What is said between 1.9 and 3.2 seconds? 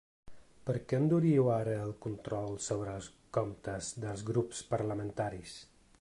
control sobre els